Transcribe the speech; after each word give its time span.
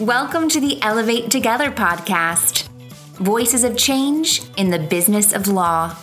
Welcome 0.00 0.48
to 0.48 0.60
the 0.60 0.80
Elevate 0.82 1.30
Together 1.30 1.70
podcast 1.70 2.68
Voices 3.18 3.64
of 3.64 3.76
Change 3.76 4.40
in 4.56 4.70
the 4.70 4.78
Business 4.78 5.34
of 5.34 5.46
Law. 5.46 5.94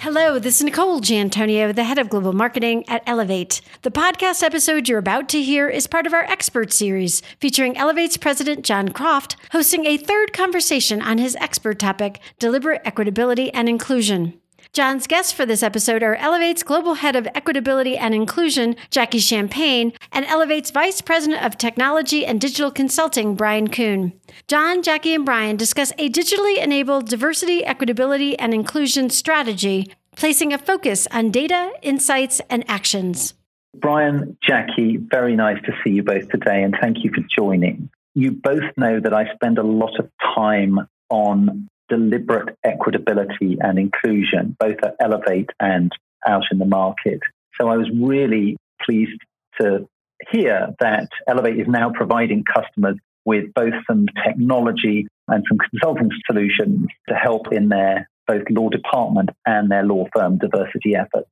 Hello, 0.00 0.40
this 0.40 0.56
is 0.56 0.64
Nicole 0.64 0.98
Giantonio, 0.98 1.72
the 1.72 1.84
head 1.84 1.98
of 1.98 2.08
global 2.08 2.32
marketing 2.32 2.84
at 2.88 3.04
Elevate. 3.06 3.60
The 3.82 3.92
podcast 3.92 4.42
episode 4.42 4.88
you're 4.88 4.98
about 4.98 5.28
to 5.28 5.40
hear 5.40 5.68
is 5.68 5.86
part 5.86 6.08
of 6.08 6.12
our 6.12 6.24
expert 6.24 6.72
series 6.72 7.22
featuring 7.38 7.76
Elevate's 7.76 8.16
president 8.16 8.64
John 8.64 8.88
Croft 8.88 9.36
hosting 9.52 9.86
a 9.86 9.96
third 9.96 10.32
conversation 10.32 11.00
on 11.00 11.18
his 11.18 11.36
expert 11.36 11.78
topic, 11.78 12.18
deliberate 12.40 12.82
equitability 12.82 13.52
and 13.54 13.68
inclusion. 13.68 14.41
John's 14.72 15.06
guests 15.06 15.32
for 15.32 15.44
this 15.44 15.62
episode 15.62 16.02
are 16.02 16.14
Elevate's 16.14 16.62
Global 16.62 16.94
Head 16.94 17.14
of 17.14 17.26
Equitability 17.34 17.94
and 18.00 18.14
Inclusion, 18.14 18.74
Jackie 18.90 19.18
Champagne, 19.18 19.92
and 20.12 20.24
Elevate's 20.24 20.70
Vice 20.70 21.02
President 21.02 21.44
of 21.44 21.58
Technology 21.58 22.24
and 22.24 22.40
Digital 22.40 22.70
Consulting, 22.70 23.34
Brian 23.34 23.68
Kuhn. 23.68 24.14
John, 24.48 24.82
Jackie, 24.82 25.12
and 25.12 25.26
Brian 25.26 25.58
discuss 25.58 25.92
a 25.98 26.08
digitally 26.08 26.56
enabled 26.56 27.10
diversity, 27.10 27.60
equitability, 27.60 28.34
and 28.38 28.54
inclusion 28.54 29.10
strategy, 29.10 29.92
placing 30.16 30.54
a 30.54 30.58
focus 30.58 31.06
on 31.12 31.30
data, 31.30 31.70
insights, 31.82 32.40
and 32.48 32.64
actions. 32.66 33.34
Brian, 33.74 34.38
Jackie, 34.42 34.96
very 34.96 35.36
nice 35.36 35.60
to 35.66 35.72
see 35.84 35.90
you 35.90 36.02
both 36.02 36.30
today, 36.30 36.62
and 36.62 36.74
thank 36.80 37.04
you 37.04 37.10
for 37.14 37.20
joining. 37.38 37.90
You 38.14 38.30
both 38.30 38.64
know 38.78 39.00
that 39.00 39.12
I 39.12 39.34
spend 39.34 39.58
a 39.58 39.62
lot 39.62 39.98
of 39.98 40.08
time 40.34 40.78
on 41.10 41.68
deliberate 41.92 42.56
equitability 42.64 43.58
and 43.60 43.78
inclusion, 43.78 44.56
both 44.58 44.76
at 44.82 44.96
Elevate 44.98 45.50
and 45.60 45.92
out 46.26 46.44
in 46.50 46.58
the 46.58 46.64
market. 46.64 47.20
So 47.60 47.68
I 47.68 47.76
was 47.76 47.90
really 47.94 48.56
pleased 48.82 49.20
to 49.60 49.86
hear 50.30 50.68
that 50.80 51.08
Elevate 51.28 51.60
is 51.60 51.68
now 51.68 51.90
providing 51.90 52.44
customers 52.44 52.96
with 53.26 53.52
both 53.54 53.74
some 53.86 54.06
technology 54.24 55.06
and 55.28 55.44
some 55.48 55.58
consulting 55.58 56.10
solutions 56.26 56.86
to 57.08 57.14
help 57.14 57.52
in 57.52 57.68
their 57.68 58.08
both 58.26 58.44
law 58.50 58.70
department 58.70 59.28
and 59.44 59.70
their 59.70 59.82
law 59.82 60.06
firm 60.16 60.38
diversity 60.38 60.96
efforts. 60.96 61.28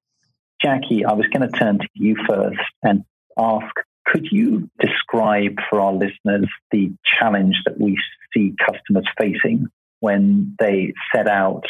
Jackie, 0.63 1.07
I 1.07 1.15
was 1.15 1.27
going 1.33 1.51
to 1.51 1.59
turn 1.59 1.79
to 1.79 1.89
you 1.95 2.17
first 2.29 2.61
and 2.83 3.05
ask 3.39 3.75
could 4.07 4.27
you 4.31 4.69
describe 4.79 5.57
for 5.69 5.81
our 5.81 5.93
listeners 5.93 6.49
the 6.71 6.93
challenge 7.19 7.57
that 7.65 7.81
we 7.81 7.97
see 8.35 8.55
customers 8.59 9.07
facing 9.19 9.67
when 10.01 10.57
they 10.59 10.93
set 11.15 11.29
out 11.29 11.65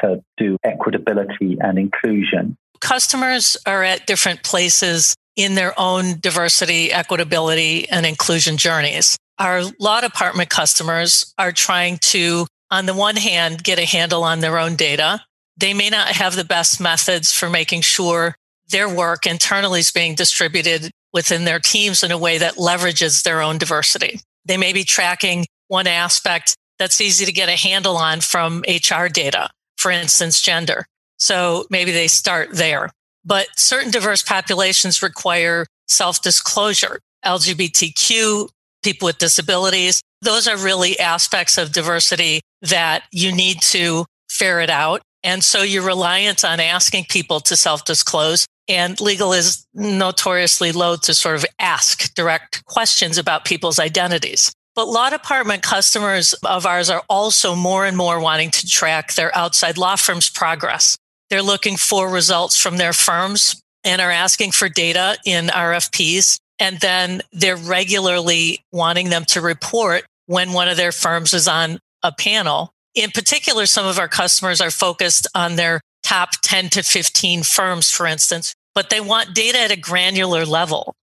to 0.00 0.22
do 0.36 0.58
equitability 0.64 1.56
and 1.60 1.78
inclusion. 1.78 2.56
Customers 2.80 3.56
are 3.66 3.82
at 3.82 4.06
different 4.06 4.42
places 4.42 5.14
in 5.36 5.54
their 5.54 5.78
own 5.78 6.18
diversity, 6.20 6.88
equitability, 6.88 7.86
and 7.90 8.04
inclusion 8.04 8.56
journeys. 8.56 9.16
Our 9.38 9.62
law 9.78 10.00
department 10.00 10.50
customers 10.50 11.32
are 11.38 11.52
trying 11.52 11.98
to, 11.98 12.46
on 12.70 12.86
the 12.86 12.94
one 12.94 13.16
hand, 13.16 13.62
get 13.62 13.78
a 13.78 13.84
handle 13.84 14.24
on 14.24 14.40
their 14.40 14.58
own 14.58 14.76
data. 14.76 15.22
They 15.58 15.74
may 15.74 15.90
not 15.90 16.08
have 16.08 16.36
the 16.36 16.44
best 16.44 16.80
methods 16.80 17.32
for 17.32 17.48
making 17.48 17.82
sure 17.82 18.34
their 18.68 18.88
work 18.88 19.26
internally 19.26 19.80
is 19.80 19.90
being 19.90 20.14
distributed 20.14 20.90
within 21.12 21.44
their 21.44 21.60
teams 21.60 22.02
in 22.02 22.10
a 22.10 22.18
way 22.18 22.38
that 22.38 22.56
leverages 22.56 23.22
their 23.22 23.40
own 23.40 23.58
diversity. 23.58 24.20
They 24.44 24.56
may 24.56 24.72
be 24.72 24.84
tracking 24.84 25.46
one 25.68 25.86
aspect 25.86 26.56
that's 26.78 27.00
easy 27.00 27.24
to 27.24 27.32
get 27.32 27.48
a 27.48 27.52
handle 27.52 27.96
on 27.96 28.20
from 28.20 28.64
HR 28.68 29.08
data, 29.08 29.50
for 29.76 29.90
instance, 29.90 30.40
gender. 30.40 30.86
So 31.18 31.64
maybe 31.70 31.92
they 31.92 32.08
start 32.08 32.50
there. 32.52 32.90
But 33.24 33.48
certain 33.56 33.90
diverse 33.90 34.22
populations 34.22 35.02
require 35.02 35.66
self 35.88 36.22
disclosure. 36.22 37.00
LGBTQ, 37.24 38.48
people 38.82 39.06
with 39.06 39.18
disabilities, 39.18 40.00
those 40.22 40.46
are 40.46 40.56
really 40.56 40.98
aspects 40.98 41.58
of 41.58 41.72
diversity 41.72 42.40
that 42.62 43.02
you 43.10 43.32
need 43.32 43.60
to 43.62 44.06
ferret 44.30 44.70
out. 44.70 45.02
And 45.22 45.42
so 45.42 45.62
you're 45.62 45.84
reliant 45.84 46.44
on 46.44 46.60
asking 46.60 47.06
people 47.08 47.40
to 47.40 47.56
self 47.56 47.84
disclose. 47.84 48.46
And 48.68 49.00
legal 49.00 49.32
is 49.32 49.66
notoriously 49.74 50.72
loath 50.72 51.02
to 51.02 51.14
sort 51.14 51.36
of 51.36 51.46
ask 51.58 52.14
direct 52.14 52.64
questions 52.64 53.18
about 53.18 53.44
people's 53.44 53.78
identities. 53.78 54.52
But 54.76 54.88
law 54.88 55.08
department 55.08 55.62
customers 55.62 56.34
of 56.44 56.66
ours 56.66 56.90
are 56.90 57.02
also 57.08 57.54
more 57.56 57.86
and 57.86 57.96
more 57.96 58.20
wanting 58.20 58.50
to 58.50 58.66
track 58.68 59.14
their 59.14 59.34
outside 59.34 59.78
law 59.78 59.96
firm's 59.96 60.28
progress. 60.28 60.98
They're 61.30 61.42
looking 61.42 61.78
for 61.78 62.10
results 62.10 62.60
from 62.60 62.76
their 62.76 62.92
firms 62.92 63.60
and 63.84 64.02
are 64.02 64.10
asking 64.10 64.52
for 64.52 64.68
data 64.68 65.16
in 65.24 65.46
RFPs. 65.46 66.38
And 66.58 66.78
then 66.80 67.22
they're 67.32 67.56
regularly 67.56 68.60
wanting 68.70 69.08
them 69.08 69.24
to 69.26 69.40
report 69.40 70.04
when 70.26 70.52
one 70.52 70.68
of 70.68 70.76
their 70.76 70.92
firms 70.92 71.32
is 71.32 71.48
on 71.48 71.78
a 72.02 72.12
panel. 72.12 72.70
In 72.94 73.10
particular, 73.10 73.64
some 73.64 73.86
of 73.86 73.98
our 73.98 74.08
customers 74.08 74.60
are 74.60 74.70
focused 74.70 75.26
on 75.34 75.56
their 75.56 75.80
top 76.02 76.30
10 76.42 76.68
to 76.70 76.82
15 76.82 77.42
firms, 77.42 77.90
for 77.90 78.06
instance, 78.06 78.54
but 78.74 78.90
they 78.90 79.00
want 79.00 79.34
data 79.34 79.58
at 79.58 79.70
a 79.70 79.76
granular 79.76 80.44
level. 80.44 80.94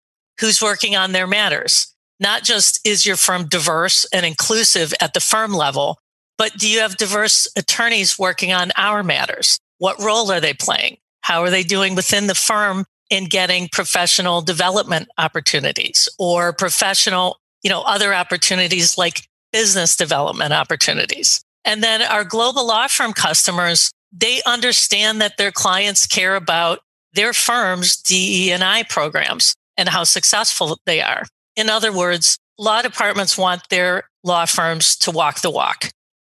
Who's 0.41 0.63
working 0.63 0.95
on 0.95 1.13
their 1.13 1.27
matters? 1.27 1.93
Not 2.23 2.45
just 2.45 2.81
is 2.87 3.05
your 3.05 3.17
firm 3.17 3.49
diverse 3.49 4.07
and 4.13 4.25
inclusive 4.25 4.95
at 5.01 5.13
the 5.13 5.21
firm 5.21 5.53
level, 5.53 5.99
but 6.39 6.57
do 6.57 6.69
you 6.69 6.79
have 6.79 6.97
diverse 6.97 7.49
attorneys 7.57 8.19
working 8.19 8.53
on 8.53 8.71
our 8.77 9.03
matters? 9.03 9.59
What 9.79 10.01
role 10.01 10.31
are 10.31 10.41
they 10.41 10.55
playing? 10.55 10.99
How 11.23 11.43
are 11.43 11.51
they 11.51 11.65
doing 11.65 11.95
within 11.95 12.29
the 12.29 12.35
firm 12.35 12.85
in 13.11 13.27
getting 13.27 13.69
professional 13.69 14.41
development 14.41 15.09
opportunities 15.19 16.09
or 16.19 16.53
professional, 16.53 17.39
you 17.63 17.71
know, 17.71 17.83
other 17.83 18.15
opportunities 18.15 18.97
like 18.97 19.27
business 19.53 19.97
development 19.97 20.53
opportunities? 20.53 21.43
And 21.65 21.83
then 21.83 22.03
our 22.03 22.25
global 22.25 22.67
law 22.67 22.89
firm 22.89 23.13
customers, 23.13 23.91
they 24.13 24.41
understand 24.47 25.21
that 25.21 25.37
their 25.39 25.53
clients 25.53 26.07
care 26.07 26.37
about 26.37 26.81
their 27.15 27.33
firm's 27.33 27.97
DE&I 27.97 28.85
programs 28.89 29.55
and 29.77 29.89
how 29.89 30.05
successful 30.05 30.79
they 30.87 31.01
are. 31.03 31.25
In 31.57 31.69
other 31.69 31.93
words, 31.93 32.39
law 32.59 32.83
departments 32.83 33.37
want 33.37 33.69
their 33.69 34.05
law 34.25 34.47
firms 34.47 34.97
to 34.97 35.11
walk 35.11 35.41
the 35.41 35.51
walk. 35.51 35.91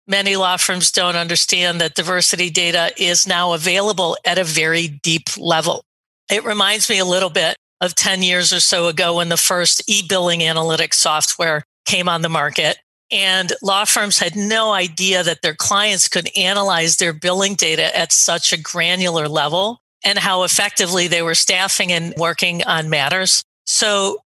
Many 0.07 0.37
law 0.37 0.57
firms 0.59 0.93
don't 0.93 1.17
understand 1.17 1.81
that 1.81 1.95
diversity 1.95 2.51
data 2.51 2.93
is 2.99 3.27
now 3.27 3.55
available 3.55 4.19
at 4.27 4.39
a 4.39 4.45
very 4.45 4.89
deep 4.89 5.31
level. 5.39 5.83
It 6.31 6.45
reminds 6.45 6.91
me 6.91 6.99
a 6.99 7.05
little 7.05 7.31
bit 7.31 7.57
of 7.81 7.95
10 7.95 8.23
years 8.23 8.53
or 8.53 8.61
so 8.61 8.89
ago 8.89 9.17
when 9.17 9.29
the 9.29 9.37
first 9.37 9.83
e 9.89 10.03
billing 10.07 10.41
analytics 10.41 10.95
software 10.95 11.65
came 11.87 12.09
on 12.09 12.23
the 12.23 12.29
market. 12.29 12.79
And 13.11 13.53
law 13.63 13.85
firms 13.85 14.19
had 14.19 14.35
no 14.35 14.73
idea 14.73 15.23
that 15.23 15.43
their 15.43 15.55
clients 15.55 16.09
could 16.09 16.29
analyze 16.37 16.97
their 16.97 17.13
billing 17.13 17.55
data 17.55 17.97
at 17.97 18.13
such 18.13 18.53
a 18.53 18.61
granular 18.61 19.29
level 19.29 19.81
and 20.05 20.19
how 20.19 20.43
effectively 20.43 21.07
they 21.07 21.23
were 21.23 21.35
staffing 21.35 21.93
and 21.93 22.15
working 22.17 22.65
on 22.65 22.91
matters. 22.91 23.43
So 23.67 24.19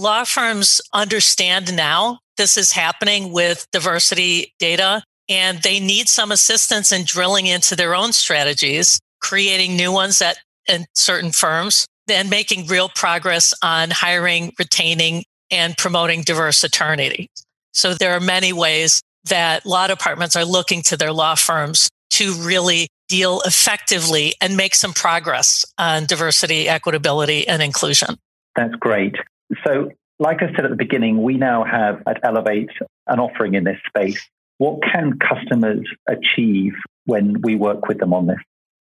law 0.00 0.24
firms 0.24 0.80
understand 0.92 1.76
now 1.76 2.18
this 2.36 2.56
is 2.56 2.72
happening 2.72 3.32
with 3.32 3.66
diversity 3.70 4.54
data 4.58 5.02
and 5.28 5.62
they 5.62 5.78
need 5.78 6.08
some 6.08 6.32
assistance 6.32 6.90
in 6.90 7.04
drilling 7.04 7.46
into 7.46 7.76
their 7.76 7.94
own 7.94 8.12
strategies, 8.12 8.98
creating 9.20 9.76
new 9.76 9.92
ones 9.92 10.20
at 10.22 10.38
in 10.66 10.86
certain 10.94 11.30
firms, 11.32 11.86
then 12.06 12.28
making 12.28 12.66
real 12.66 12.88
progress 12.88 13.52
on 13.62 13.90
hiring, 13.90 14.52
retaining, 14.58 15.24
and 15.50 15.76
promoting 15.76 16.22
diverse 16.22 16.64
attorneys. 16.64 17.28
So 17.72 17.94
there 17.94 18.14
are 18.14 18.20
many 18.20 18.52
ways 18.52 19.02
that 19.24 19.66
law 19.66 19.86
departments 19.86 20.34
are 20.34 20.44
looking 20.44 20.82
to 20.82 20.96
their 20.96 21.12
law 21.12 21.34
firms 21.34 21.88
to 22.10 22.32
really 22.34 22.88
deal 23.08 23.42
effectively 23.44 24.34
and 24.40 24.56
make 24.56 24.74
some 24.74 24.92
progress 24.92 25.64
on 25.78 26.06
diversity, 26.06 26.66
equitability, 26.66 27.44
and 27.46 27.62
inclusion. 27.62 28.16
That's 28.56 28.74
great. 28.76 29.16
So, 29.64 29.90
like 30.18 30.42
I 30.42 30.52
said 30.54 30.64
at 30.64 30.70
the 30.70 30.76
beginning, 30.76 31.22
we 31.22 31.36
now 31.36 31.64
have 31.64 32.02
at 32.06 32.20
Elevate 32.22 32.70
an 33.06 33.18
offering 33.18 33.54
in 33.54 33.64
this 33.64 33.78
space. 33.86 34.20
What 34.58 34.82
can 34.82 35.18
customers 35.18 35.86
achieve 36.06 36.74
when 37.06 37.40
we 37.40 37.56
work 37.56 37.88
with 37.88 37.98
them 37.98 38.12
on 38.12 38.26
this? 38.26 38.38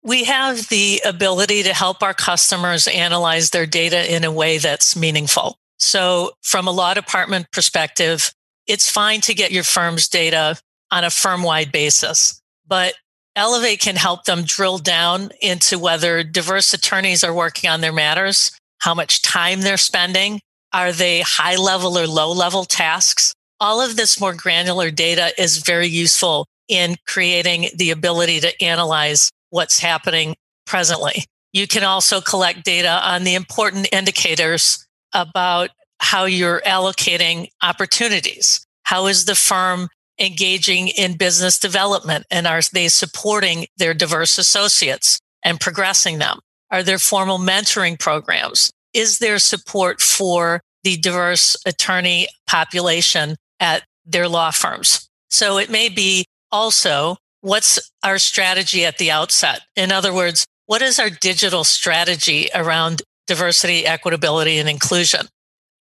We 0.05 0.25
have 0.25 0.69
the 0.69 1.01
ability 1.05 1.63
to 1.63 1.73
help 1.73 2.03
our 2.03 2.13
customers 2.13 2.87
analyze 2.87 3.51
their 3.51 3.67
data 3.67 4.15
in 4.15 4.25
a 4.25 4.33
way 4.33 4.59
that's 4.59 4.97
meaningful. 4.97 5.57
So, 5.79 6.33
from 6.43 6.69
a 6.69 6.71
law 6.71 6.95
department 6.95 7.51
perspective, 7.53 8.33
it's 8.67 8.91
fine 8.91 9.21
to 9.23 9.35
get 9.35 9.53
your 9.53 9.65
firm's 9.65 10.09
data 10.09 10.59
on 10.91 11.05
a 11.05 11.11
firm 11.11 11.43
wide 11.43 11.73
basis, 11.73 12.41
but 12.67 12.95
Elevate 13.35 13.81
can 13.81 13.97
help 13.97 14.25
them 14.25 14.43
drill 14.43 14.79
down 14.79 15.31
into 15.41 15.79
whether 15.79 16.23
diverse 16.23 16.75
attorneys 16.75 17.25
are 17.25 17.33
working 17.33 17.71
on 17.71 17.81
their 17.81 17.93
matters, 17.93 18.53
how 18.79 18.95
much 18.95 19.23
time 19.23 19.63
they're 19.63 19.79
spending, 19.79 20.41
are 20.73 20.93
they 20.93 21.21
high 21.21 21.57
level 21.57 21.99
or 21.99 22.07
low 22.07 22.33
level 22.33 22.65
tasks? 22.65 23.35
All 23.61 23.81
of 23.81 23.97
this 23.97 24.21
more 24.21 24.35
granular 24.35 24.91
data 24.91 25.31
is 25.41 25.59
very 25.59 25.87
useful 25.87 26.47
in 26.69 26.97
creating 27.07 27.69
the 27.77 27.91
ability 27.91 28.41
to 28.41 28.63
analyze 28.63 29.31
what's 29.51 29.79
happening 29.79 30.35
presently. 30.67 31.25
You 31.53 31.67
can 31.67 31.85
also 31.85 32.21
collect 32.21 32.65
data 32.65 33.01
on 33.05 33.25
the 33.25 33.35
important 33.35 33.89
indicators 33.93 34.87
about 35.13 35.71
how 36.01 36.25
you're 36.25 36.63
allocating 36.67 37.49
opportunities. 37.63 38.67
How 38.85 39.07
is 39.07 39.27
the 39.27 39.35
firm 39.35 39.89
engaging 40.19 40.89
in 40.89 41.17
business 41.17 41.59
development 41.59 42.27
and 42.31 42.47
are 42.47 42.61
they 42.73 42.89
supporting 42.89 43.67
their 43.77 43.95
diverse 43.95 44.39
associates 44.39 45.21
and 45.45 45.61
progressing 45.61 46.19
them? 46.19 46.39
Are 46.71 46.83
there 46.83 46.99
formal 46.99 47.39
mentoring 47.39 47.99
programs? 47.99 48.73
Is 48.95 49.19
there 49.19 49.39
support 49.39 50.01
for 50.01 50.61
the 50.85 50.97
diverse 50.97 51.57
attorney 51.65 52.29
population 52.47 53.37
at 53.61 53.85
their 54.05 54.29
law 54.29 54.51
firms? 54.51 55.09
So 55.31 55.59
it 55.59 55.71
may 55.71 55.89
be 55.89 56.27
also 56.51 57.17
what's 57.41 57.91
our 58.03 58.19
strategy 58.19 58.85
at 58.85 58.99
the 58.99 59.11
outset? 59.11 59.63
In 59.77 59.91
other 59.93 60.13
words, 60.13 60.47
what 60.67 60.83
is 60.83 60.99
our 60.99 61.11
digital 61.11 61.65
strategy 61.65 62.49
around 62.55 63.03
diversity, 63.27 63.83
equitability, 63.85 64.61
and 64.61 64.69
inclusion? 64.69 65.27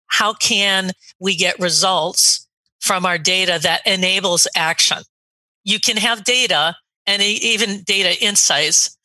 How 0.09 0.35
can 0.35 0.93
we 1.19 1.37
get 1.37 1.59
results 1.59 2.47
from 2.87 3.05
our 3.05 3.19
data 3.19 3.59
that 3.63 3.87
enables 3.87 4.47
action. 4.55 4.99
You 5.65 5.81
can 5.81 5.97
have 5.97 6.25
data 6.25 6.77
and 7.05 7.21
even 7.21 7.83
data 7.83 8.23
insights, 8.25 8.97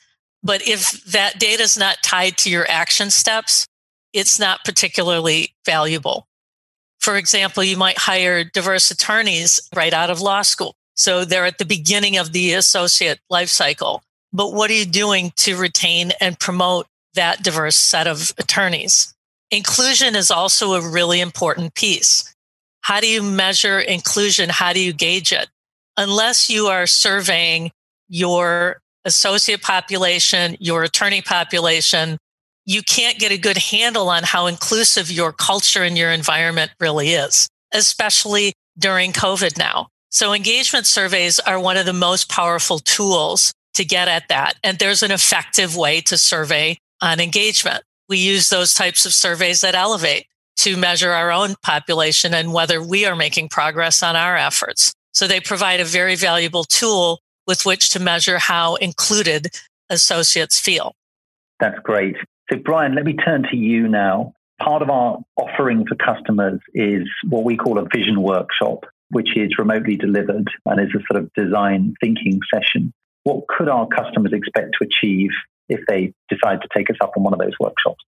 but 0.43 0.67
if 0.67 1.03
that 1.05 1.39
data 1.39 1.63
is 1.63 1.77
not 1.77 1.97
tied 2.03 2.37
to 2.37 2.49
your 2.49 2.69
action 2.69 3.09
steps, 3.09 3.65
it's 4.13 4.39
not 4.39 4.65
particularly 4.65 5.53
valuable. 5.65 6.27
For 6.99 7.17
example, 7.17 7.63
you 7.63 7.77
might 7.77 7.97
hire 7.97 8.43
diverse 8.43 8.91
attorneys 8.91 9.59
right 9.75 9.93
out 9.93 10.09
of 10.09 10.21
law 10.21 10.43
school. 10.43 10.75
So 10.95 11.25
they're 11.25 11.45
at 11.45 11.57
the 11.57 11.65
beginning 11.65 12.17
of 12.17 12.31
the 12.31 12.53
associate 12.53 13.19
life 13.29 13.49
cycle. 13.49 14.03
But 14.33 14.53
what 14.53 14.69
are 14.69 14.75
you 14.75 14.85
doing 14.85 15.33
to 15.37 15.57
retain 15.57 16.11
and 16.21 16.39
promote 16.39 16.87
that 17.15 17.43
diverse 17.43 17.75
set 17.75 18.07
of 18.07 18.33
attorneys? 18.37 19.13
Inclusion 19.49 20.15
is 20.15 20.31
also 20.31 20.73
a 20.73 20.89
really 20.89 21.19
important 21.19 21.73
piece. 21.73 22.33
How 22.81 22.99
do 22.99 23.07
you 23.07 23.21
measure 23.21 23.79
inclusion? 23.79 24.49
How 24.49 24.73
do 24.73 24.79
you 24.79 24.93
gauge 24.93 25.31
it? 25.31 25.49
Unless 25.97 26.49
you 26.49 26.67
are 26.67 26.87
surveying 26.87 27.71
your 28.07 28.81
associate 29.05 29.61
population, 29.61 30.55
your 30.59 30.83
attorney 30.83 31.21
population, 31.21 32.17
you 32.65 32.81
can't 32.83 33.19
get 33.19 33.31
a 33.31 33.37
good 33.37 33.57
handle 33.57 34.09
on 34.09 34.23
how 34.23 34.47
inclusive 34.47 35.11
your 35.11 35.31
culture 35.31 35.83
and 35.83 35.97
your 35.97 36.11
environment 36.11 36.71
really 36.79 37.09
is, 37.09 37.47
especially 37.73 38.53
during 38.77 39.11
COVID 39.11 39.57
now. 39.57 39.87
So 40.09 40.33
engagement 40.33 40.85
surveys 40.85 41.39
are 41.39 41.59
one 41.59 41.77
of 41.77 41.85
the 41.85 41.93
most 41.93 42.29
powerful 42.29 42.79
tools 42.79 43.53
to 43.75 43.85
get 43.85 44.07
at 44.07 44.27
that. 44.29 44.55
And 44.63 44.77
there's 44.77 45.03
an 45.03 45.11
effective 45.11 45.75
way 45.75 46.01
to 46.01 46.17
survey 46.17 46.77
on 47.01 47.19
engagement. 47.19 47.83
We 48.09 48.17
use 48.17 48.49
those 48.49 48.73
types 48.73 49.05
of 49.05 49.13
surveys 49.13 49.61
that 49.61 49.75
Elevate 49.75 50.25
to 50.57 50.75
measure 50.75 51.11
our 51.11 51.31
own 51.31 51.55
population 51.63 52.33
and 52.33 52.53
whether 52.53 52.83
we 52.83 53.05
are 53.05 53.15
making 53.15 53.49
progress 53.49 54.03
on 54.03 54.15
our 54.15 54.35
efforts. 54.35 54.93
So 55.13 55.27
they 55.27 55.39
provide 55.39 55.79
a 55.79 55.85
very 55.85 56.15
valuable 56.15 56.65
tool 56.65 57.19
with 57.47 57.65
which 57.65 57.89
to 57.91 57.99
measure 57.99 58.37
how 58.37 58.75
included 58.75 59.47
associates 59.89 60.59
feel. 60.59 60.93
That's 61.59 61.79
great. 61.79 62.15
So, 62.51 62.59
Brian, 62.59 62.95
let 62.95 63.05
me 63.05 63.13
turn 63.13 63.43
to 63.43 63.55
you 63.55 63.87
now. 63.87 64.33
Part 64.59 64.81
of 64.81 64.89
our 64.89 65.19
offering 65.37 65.85
for 65.87 65.95
customers 65.95 66.59
is 66.73 67.07
what 67.29 67.45
we 67.45 67.55
call 67.55 67.77
a 67.77 67.87
vision 67.93 68.21
workshop, 68.21 68.85
which 69.09 69.37
is 69.37 69.57
remotely 69.57 69.95
delivered 69.95 70.49
and 70.65 70.79
is 70.81 70.93
a 70.93 71.01
sort 71.11 71.23
of 71.23 71.31
design 71.33 71.95
thinking 72.01 72.39
session. 72.53 72.91
What 73.23 73.47
could 73.47 73.69
our 73.69 73.87
customers 73.87 74.33
expect 74.33 74.75
to 74.77 74.85
achieve 74.85 75.29
if 75.69 75.79
they 75.87 76.13
decide 76.29 76.61
to 76.61 76.67
take 76.75 76.89
us 76.89 76.97
up 77.01 77.13
on 77.15 77.23
one 77.23 77.33
of 77.33 77.39
those 77.39 77.57
workshops? 77.59 78.03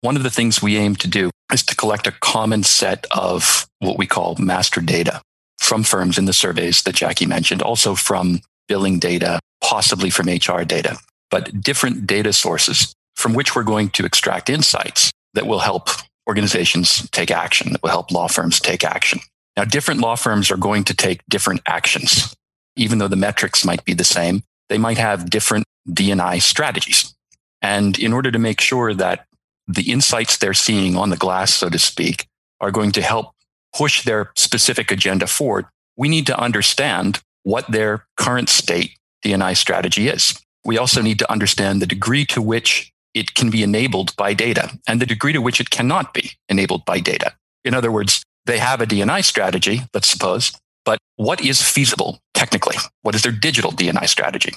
One 0.00 0.16
of 0.16 0.24
the 0.24 0.30
things 0.30 0.60
we 0.60 0.76
aim 0.76 0.96
to 0.96 1.08
do 1.08 1.30
is 1.52 1.62
to 1.64 1.76
collect 1.76 2.06
a 2.06 2.12
common 2.12 2.64
set 2.64 3.06
of 3.12 3.66
what 3.78 3.96
we 3.96 4.06
call 4.06 4.34
master 4.38 4.80
data 4.80 5.22
from 5.58 5.84
firms 5.84 6.18
in 6.18 6.24
the 6.24 6.32
surveys 6.32 6.82
that 6.82 6.96
Jackie 6.96 7.26
mentioned, 7.26 7.62
also 7.62 7.94
from 7.94 8.40
billing 8.66 8.98
data, 8.98 9.38
possibly 9.62 10.10
from 10.10 10.26
HR 10.26 10.62
data, 10.64 10.98
but 11.30 11.60
different 11.60 12.06
data 12.06 12.32
sources 12.32 12.94
from 13.18 13.34
which 13.34 13.54
we're 13.54 13.64
going 13.64 13.90
to 13.90 14.06
extract 14.06 14.48
insights 14.48 15.10
that 15.34 15.46
will 15.46 15.58
help 15.58 15.88
organizations 16.28 17.08
take 17.10 17.30
action, 17.32 17.72
that 17.72 17.82
will 17.82 17.90
help 17.90 18.12
law 18.12 18.28
firms 18.28 18.60
take 18.60 18.84
action. 18.84 19.18
Now, 19.56 19.64
different 19.64 20.00
law 20.00 20.14
firms 20.14 20.52
are 20.52 20.56
going 20.56 20.84
to 20.84 20.94
take 20.94 21.20
different 21.28 21.60
actions. 21.66 22.34
Even 22.76 22.98
though 22.98 23.08
the 23.08 23.16
metrics 23.16 23.64
might 23.64 23.84
be 23.84 23.92
the 23.92 24.04
same, 24.04 24.44
they 24.68 24.78
might 24.78 24.98
have 24.98 25.30
different 25.30 25.64
D&I 25.92 26.38
strategies. 26.38 27.12
And 27.60 27.98
in 27.98 28.12
order 28.12 28.30
to 28.30 28.38
make 28.38 28.60
sure 28.60 28.94
that 28.94 29.26
the 29.66 29.90
insights 29.90 30.36
they're 30.36 30.54
seeing 30.54 30.96
on 30.96 31.10
the 31.10 31.16
glass, 31.16 31.52
so 31.52 31.68
to 31.68 31.78
speak, 31.78 32.28
are 32.60 32.70
going 32.70 32.92
to 32.92 33.02
help 33.02 33.32
push 33.74 34.04
their 34.04 34.30
specific 34.36 34.92
agenda 34.92 35.26
forward, 35.26 35.66
we 35.96 36.08
need 36.08 36.26
to 36.28 36.40
understand 36.40 37.20
what 37.42 37.68
their 37.68 38.06
current 38.16 38.48
state 38.48 38.92
D&I 39.22 39.54
strategy 39.54 40.06
is. 40.06 40.40
We 40.64 40.78
also 40.78 41.02
need 41.02 41.18
to 41.18 41.32
understand 41.32 41.82
the 41.82 41.86
degree 41.86 42.24
to 42.26 42.40
which 42.40 42.92
it 43.14 43.34
can 43.34 43.50
be 43.50 43.62
enabled 43.62 44.14
by 44.16 44.34
data 44.34 44.78
and 44.86 45.00
the 45.00 45.06
degree 45.06 45.32
to 45.32 45.42
which 45.42 45.60
it 45.60 45.70
cannot 45.70 46.14
be 46.14 46.32
enabled 46.48 46.84
by 46.84 47.00
data. 47.00 47.34
In 47.64 47.74
other 47.74 47.90
words, 47.90 48.22
they 48.46 48.58
have 48.58 48.80
a 48.80 48.86
D&I 48.86 49.20
strategy, 49.20 49.82
let's 49.92 50.08
suppose, 50.08 50.52
but 50.84 50.98
what 51.16 51.40
is 51.40 51.62
feasible 51.62 52.20
technically? 52.34 52.76
What 53.02 53.14
is 53.14 53.22
their 53.22 53.32
digital 53.32 53.70
D&I 53.70 54.06
strategy? 54.06 54.52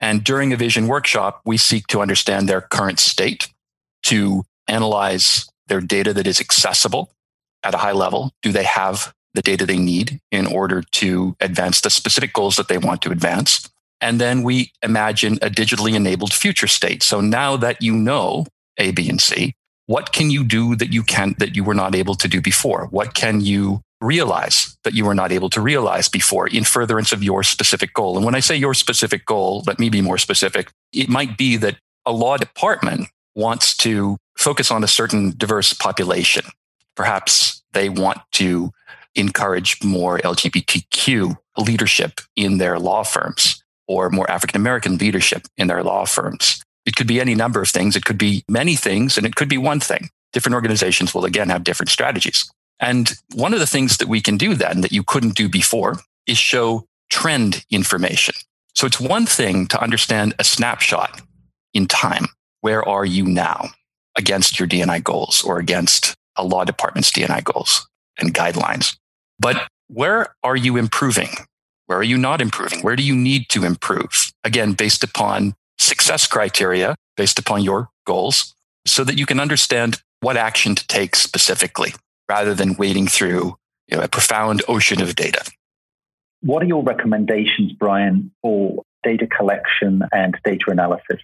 And 0.00 0.22
during 0.24 0.52
a 0.52 0.56
vision 0.56 0.88
workshop, 0.88 1.40
we 1.44 1.56
seek 1.56 1.86
to 1.88 2.00
understand 2.00 2.48
their 2.48 2.60
current 2.60 2.98
state, 2.98 3.48
to 4.04 4.44
analyze 4.68 5.48
their 5.68 5.80
data 5.80 6.12
that 6.12 6.26
is 6.26 6.40
accessible 6.40 7.10
at 7.62 7.74
a 7.74 7.78
high 7.78 7.92
level. 7.92 8.32
Do 8.42 8.52
they 8.52 8.64
have 8.64 9.12
the 9.34 9.42
data 9.42 9.64
they 9.64 9.78
need 9.78 10.20
in 10.30 10.46
order 10.46 10.82
to 10.82 11.36
advance 11.40 11.80
the 11.80 11.90
specific 11.90 12.32
goals 12.32 12.56
that 12.56 12.68
they 12.68 12.78
want 12.78 13.02
to 13.02 13.10
advance? 13.10 13.70
And 14.02 14.20
then 14.20 14.42
we 14.42 14.72
imagine 14.82 15.34
a 15.34 15.48
digitally 15.48 15.94
enabled 15.94 16.34
future 16.34 16.66
state. 16.66 17.04
So 17.04 17.20
now 17.20 17.56
that 17.56 17.80
you 17.80 17.94
know 17.94 18.46
A, 18.76 18.90
B, 18.90 19.08
and 19.08 19.20
C, 19.20 19.54
what 19.86 20.12
can 20.12 20.28
you 20.28 20.42
do 20.42 20.74
that 20.76 20.92
you 20.92 21.04
can 21.04 21.36
that 21.38 21.54
you 21.54 21.62
were 21.62 21.74
not 21.74 21.94
able 21.94 22.16
to 22.16 22.28
do 22.28 22.40
before? 22.40 22.88
What 22.90 23.14
can 23.14 23.40
you 23.40 23.80
realize 24.00 24.76
that 24.82 24.94
you 24.94 25.04
were 25.04 25.14
not 25.14 25.30
able 25.30 25.48
to 25.50 25.60
realize 25.60 26.08
before 26.08 26.48
in 26.48 26.64
furtherance 26.64 27.12
of 27.12 27.22
your 27.22 27.44
specific 27.44 27.94
goal? 27.94 28.16
And 28.16 28.26
when 28.26 28.34
I 28.34 28.40
say 28.40 28.56
your 28.56 28.74
specific 28.74 29.24
goal, 29.24 29.62
let 29.68 29.78
me 29.78 29.88
be 29.88 30.02
more 30.02 30.18
specific. 30.18 30.72
It 30.92 31.08
might 31.08 31.38
be 31.38 31.56
that 31.58 31.76
a 32.04 32.12
law 32.12 32.36
department 32.36 33.08
wants 33.36 33.76
to 33.78 34.16
focus 34.36 34.72
on 34.72 34.82
a 34.82 34.88
certain 34.88 35.32
diverse 35.36 35.72
population. 35.72 36.44
Perhaps 36.96 37.62
they 37.72 37.88
want 37.88 38.18
to 38.32 38.72
encourage 39.14 39.82
more 39.84 40.18
LGBTQ 40.18 41.36
leadership 41.58 42.20
in 42.34 42.58
their 42.58 42.80
law 42.80 43.04
firms 43.04 43.61
or 43.92 44.10
more 44.10 44.30
African 44.30 44.60
American 44.60 44.96
leadership 44.96 45.42
in 45.56 45.66
their 45.66 45.82
law 45.82 46.04
firms. 46.04 46.62
It 46.84 46.96
could 46.96 47.06
be 47.06 47.20
any 47.20 47.34
number 47.34 47.62
of 47.62 47.68
things. 47.68 47.96
It 47.96 48.04
could 48.04 48.18
be 48.18 48.44
many 48.48 48.74
things 48.76 49.16
and 49.16 49.26
it 49.26 49.36
could 49.36 49.48
be 49.48 49.58
one 49.58 49.80
thing. 49.80 50.10
Different 50.32 50.54
organizations 50.54 51.14
will 51.14 51.24
again 51.24 51.48
have 51.50 51.64
different 51.64 51.90
strategies. 51.90 52.50
And 52.80 53.12
one 53.34 53.54
of 53.54 53.60
the 53.60 53.66
things 53.66 53.98
that 53.98 54.08
we 54.08 54.20
can 54.20 54.36
do 54.36 54.54
then 54.54 54.80
that 54.80 54.92
you 54.92 55.02
couldn't 55.02 55.36
do 55.36 55.48
before 55.48 55.98
is 56.26 56.38
show 56.38 56.86
trend 57.10 57.64
information. 57.70 58.34
So 58.74 58.86
it's 58.86 59.00
one 59.00 59.26
thing 59.26 59.66
to 59.68 59.80
understand 59.80 60.34
a 60.38 60.44
snapshot 60.44 61.20
in 61.74 61.86
time. 61.86 62.26
Where 62.62 62.86
are 62.88 63.04
you 63.04 63.24
now? 63.26 63.70
against 64.16 64.58
your 64.58 64.66
D&I 64.66 64.98
goals 65.00 65.42
or 65.42 65.58
against 65.58 66.14
a 66.36 66.44
law 66.44 66.64
department's 66.64 67.10
D&I 67.10 67.40
goals 67.42 67.86
and 68.18 68.34
guidelines. 68.34 68.96
But 69.38 69.68
where 69.88 70.34
are 70.42 70.56
you 70.56 70.76
improving? 70.76 71.30
Where 71.92 71.98
are 71.98 72.04
you 72.04 72.16
not 72.16 72.40
improving? 72.40 72.80
Where 72.80 72.96
do 72.96 73.02
you 73.02 73.14
need 73.14 73.50
to 73.50 73.64
improve? 73.64 74.32
Again, 74.44 74.72
based 74.72 75.04
upon 75.04 75.52
success 75.78 76.26
criteria, 76.26 76.94
based 77.18 77.38
upon 77.38 77.62
your 77.62 77.90
goals, 78.06 78.54
so 78.86 79.04
that 79.04 79.18
you 79.18 79.26
can 79.26 79.38
understand 79.38 80.00
what 80.20 80.38
action 80.38 80.74
to 80.74 80.86
take 80.86 81.14
specifically 81.14 81.92
rather 82.30 82.54
than 82.54 82.78
wading 82.78 83.08
through 83.08 83.58
you 83.88 83.98
know, 83.98 84.02
a 84.02 84.08
profound 84.08 84.62
ocean 84.68 85.02
of 85.02 85.14
data. 85.14 85.44
What 86.40 86.62
are 86.62 86.66
your 86.66 86.82
recommendations, 86.82 87.72
Brian, 87.74 88.30
for 88.40 88.82
data 89.02 89.26
collection 89.26 90.00
and 90.12 90.34
data 90.44 90.70
analysis? 90.70 91.20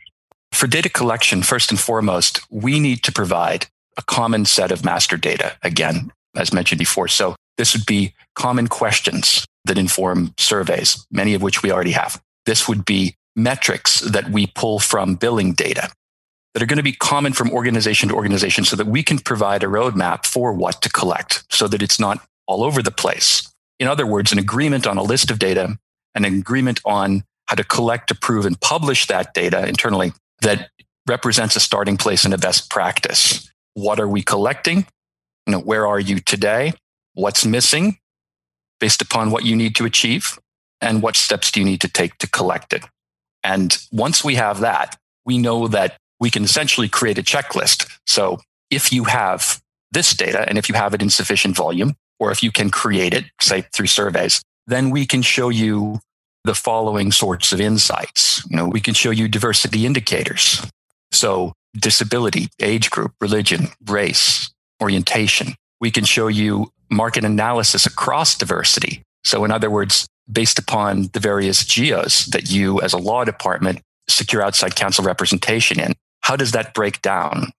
For 0.52 0.66
data 0.66 0.90
collection, 0.90 1.42
first 1.42 1.70
and 1.70 1.80
foremost, 1.80 2.42
we 2.50 2.78
need 2.78 3.02
to 3.04 3.10
provide 3.12 3.68
a 3.96 4.02
common 4.02 4.44
set 4.44 4.70
of 4.70 4.84
master 4.84 5.16
data, 5.16 5.56
again, 5.62 6.12
as 6.36 6.52
mentioned 6.52 6.78
before. 6.78 7.08
So 7.08 7.36
this 7.56 7.74
would 7.74 7.86
be 7.86 8.12
common 8.34 8.68
questions 8.68 9.46
that 9.64 9.78
inform 9.78 10.34
surveys, 10.38 11.06
many 11.10 11.34
of 11.34 11.42
which 11.42 11.62
we 11.62 11.70
already 11.70 11.92
have. 11.92 12.20
This 12.46 12.68
would 12.68 12.84
be 12.84 13.16
metrics 13.36 14.00
that 14.00 14.30
we 14.30 14.46
pull 14.46 14.78
from 14.78 15.14
billing 15.14 15.52
data 15.52 15.90
that 16.54 16.62
are 16.62 16.66
going 16.66 16.78
to 16.78 16.82
be 16.82 16.92
common 16.92 17.32
from 17.32 17.50
organization 17.50 18.08
to 18.08 18.14
organization 18.14 18.64
so 18.64 18.74
that 18.76 18.86
we 18.86 19.02
can 19.02 19.18
provide 19.18 19.62
a 19.62 19.66
roadmap 19.66 20.26
for 20.26 20.52
what 20.52 20.82
to 20.82 20.88
collect 20.88 21.44
so 21.50 21.68
that 21.68 21.82
it's 21.82 22.00
not 22.00 22.18
all 22.46 22.64
over 22.64 22.82
the 22.82 22.90
place. 22.90 23.48
In 23.78 23.86
other 23.86 24.06
words, 24.06 24.32
an 24.32 24.38
agreement 24.38 24.86
on 24.86 24.98
a 24.98 25.02
list 25.02 25.30
of 25.30 25.38
data, 25.38 25.78
an 26.14 26.24
agreement 26.24 26.80
on 26.84 27.22
how 27.46 27.54
to 27.54 27.64
collect, 27.64 28.10
approve, 28.10 28.44
and 28.44 28.60
publish 28.60 29.06
that 29.06 29.34
data 29.34 29.66
internally 29.68 30.12
that 30.42 30.70
represents 31.06 31.56
a 31.56 31.60
starting 31.60 31.96
place 31.96 32.24
and 32.24 32.34
a 32.34 32.38
best 32.38 32.70
practice. 32.70 33.50
What 33.74 34.00
are 34.00 34.08
we 34.08 34.22
collecting? 34.22 34.86
You 35.46 35.52
know, 35.52 35.60
where 35.60 35.86
are 35.86 36.00
you 36.00 36.18
today? 36.20 36.74
What's 37.14 37.46
missing 37.46 37.98
based 38.80 39.02
upon 39.02 39.30
what 39.30 39.44
you 39.44 39.56
need 39.56 39.74
to 39.76 39.84
achieve? 39.84 40.38
And 40.80 41.02
what 41.02 41.16
steps 41.16 41.50
do 41.50 41.60
you 41.60 41.66
need 41.66 41.80
to 41.80 41.88
take 41.88 42.18
to 42.18 42.28
collect 42.28 42.72
it? 42.72 42.84
And 43.42 43.76
once 43.90 44.22
we 44.22 44.36
have 44.36 44.60
that, 44.60 44.96
we 45.24 45.38
know 45.38 45.68
that 45.68 45.96
we 46.20 46.30
can 46.30 46.44
essentially 46.44 46.88
create 46.88 47.18
a 47.18 47.22
checklist. 47.22 47.90
So 48.06 48.38
if 48.70 48.92
you 48.92 49.04
have 49.04 49.60
this 49.92 50.14
data 50.14 50.48
and 50.48 50.58
if 50.58 50.68
you 50.68 50.74
have 50.74 50.94
it 50.94 51.02
in 51.02 51.10
sufficient 51.10 51.56
volume, 51.56 51.94
or 52.20 52.30
if 52.30 52.42
you 52.42 52.50
can 52.50 52.70
create 52.70 53.14
it, 53.14 53.24
say 53.40 53.62
through 53.72 53.86
surveys, 53.86 54.42
then 54.66 54.90
we 54.90 55.06
can 55.06 55.22
show 55.22 55.48
you 55.48 56.00
the 56.44 56.54
following 56.54 57.12
sorts 57.12 57.52
of 57.52 57.60
insights. 57.60 58.44
You 58.50 58.56
know, 58.56 58.68
we 58.68 58.80
can 58.80 58.94
show 58.94 59.10
you 59.10 59.28
diversity 59.28 59.86
indicators. 59.86 60.64
So 61.12 61.52
disability, 61.74 62.48
age 62.60 62.90
group, 62.90 63.12
religion, 63.20 63.68
race, 63.86 64.50
orientation. 64.80 65.54
We 65.80 65.90
can 65.90 66.04
show 66.04 66.28
you 66.28 66.72
market 66.90 67.24
analysis 67.24 67.86
across 67.86 68.36
diversity. 68.36 69.02
So 69.24 69.44
in 69.44 69.50
other 69.50 69.70
words, 69.70 70.06
based 70.30 70.58
upon 70.58 71.08
the 71.12 71.20
various 71.20 71.64
geos 71.64 72.26
that 72.26 72.50
you 72.50 72.80
as 72.80 72.92
a 72.92 72.98
law 72.98 73.24
department 73.24 73.80
secure 74.08 74.42
outside 74.42 74.76
counsel 74.76 75.04
representation 75.04 75.78
in, 75.80 75.94
how 76.22 76.36
does 76.36 76.52
that 76.52 76.74
break 76.74 77.00
down 77.02 77.50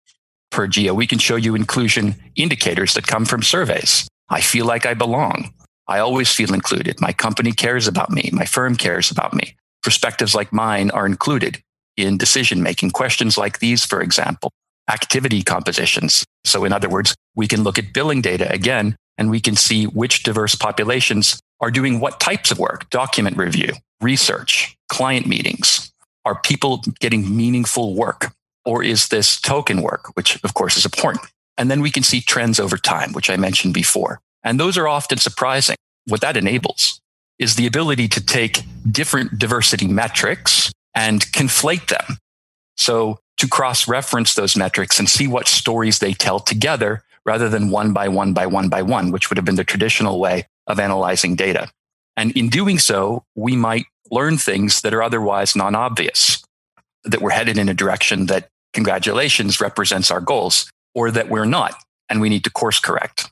per 0.52 0.68
geo? 0.68 0.94
We 0.94 1.08
can 1.08 1.20
show 1.20 1.36
you 1.36 1.56
inclusion 1.56 2.16
indicators 2.36 2.94
that 2.94 3.08
come 3.08 3.26
from 3.26 3.44
surveys. 3.44 4.08
I 4.30 4.42
feel 4.42 4.66
like 4.66 4.86
I 4.86 4.94
belong. 4.94 5.54
I 5.88 6.00
always 6.00 6.32
feel 6.32 6.54
included. 6.54 7.02
My 7.02 7.14
company 7.14 7.52
cares 7.52 7.88
about 7.88 8.12
me. 8.12 8.30
My 8.32 8.46
firm 8.46 8.76
cares 8.76 9.10
about 9.10 9.34
me. 9.34 9.56
Perspectives 9.82 10.36
like 10.36 10.54
mine 10.54 10.92
are 10.92 11.06
included 11.06 11.62
in 11.98 12.18
decision 12.18 12.62
making. 12.62 12.92
Questions 12.92 13.38
like 13.38 13.60
these, 13.60 13.86
for 13.86 14.02
example, 14.02 14.52
activity 14.90 15.44
compositions. 15.44 16.26
So, 16.46 16.66
in 16.66 16.74
other 16.74 16.90
words, 16.90 17.16
we 17.36 17.48
can 17.48 17.64
look 17.64 17.78
at 17.78 17.94
billing 17.94 18.22
data 18.22 18.52
again, 18.52 18.96
and 19.18 19.30
we 19.30 19.40
can 19.40 19.56
see 19.56 19.86
which 19.86 20.24
diverse 20.24 20.56
populations 20.56 21.40
are 21.62 21.72
doing 21.72 22.00
what 22.00 22.20
types 22.20 22.52
of 22.52 22.60
work 22.60 22.90
document 22.90 23.38
review, 23.38 23.74
research, 24.02 24.76
client 24.90 25.28
meetings. 25.28 25.92
Are 26.26 26.40
people 26.42 26.84
getting 27.00 27.36
meaningful 27.36 27.96
work? 27.96 28.32
Or 28.66 28.84
is 28.84 29.08
this 29.08 29.40
token 29.40 29.82
work, 29.82 30.16
which 30.16 30.42
of 30.44 30.54
course 30.54 30.78
is 30.78 30.86
important? 30.86 31.26
And 31.58 31.70
then 31.70 31.82
we 31.82 31.92
can 31.92 32.04
see 32.04 32.22
trends 32.22 32.60
over 32.60 32.78
time, 32.78 33.14
which 33.14 33.30
I 33.30 33.38
mentioned 33.38 33.74
before. 33.74 34.20
And 34.44 34.60
those 34.60 34.78
are 34.78 34.88
often 34.88 35.18
surprising. 35.18 35.76
What 36.06 36.22
that 36.22 36.38
enables 36.38 37.02
is 37.38 37.56
the 37.56 37.68
ability 37.68 38.08
to 38.10 38.26
take 38.26 38.64
different 38.90 39.40
diversity 39.40 39.88
metrics 39.88 40.72
and 40.96 41.22
conflate 41.32 41.88
them. 41.88 42.18
So 42.78 43.20
to 43.40 43.48
cross 43.48 43.88
reference 43.88 44.36
those 44.36 44.56
metrics 44.56 45.00
and 45.00 45.10
see 45.10 45.28
what 45.28 45.48
stories 45.48 46.00
they 46.00 46.14
tell 46.14 46.40
together 46.40 47.04
rather 47.26 47.50
than 47.50 47.70
one 47.70 47.94
by 47.94 48.08
one 48.08 48.34
by 48.34 48.46
one 48.46 48.70
by 48.70 48.82
one, 48.82 49.12
which 49.12 49.30
would 49.30 49.38
have 49.38 49.46
been 49.46 49.56
the 49.56 49.64
traditional 49.64 50.20
way 50.20 50.46
of 50.68 50.80
analyzing 50.80 51.36
data. 51.36 51.70
And 52.16 52.32
in 52.38 52.50
doing 52.50 52.80
so, 52.80 53.24
we 53.36 53.56
might 53.56 53.86
learn 54.12 54.38
things 54.38 54.82
that 54.82 54.94
are 54.94 55.04
otherwise 55.04 55.56
non 55.56 55.74
obvious, 55.74 56.44
that 57.04 57.22
we're 57.22 57.30
headed 57.32 57.58
in 57.58 57.70
a 57.70 57.74
direction 57.74 58.26
that 58.28 58.50
congratulations 58.74 59.62
represents 59.62 60.12
our 60.12 60.22
goals, 60.22 60.70
or 60.94 61.12
that 61.12 61.30
we're 61.30 61.46
not, 61.46 61.76
and 62.10 62.20
we 62.22 62.30
need 62.30 62.44
to 62.44 62.52
course 62.52 62.80
correct. 62.80 63.32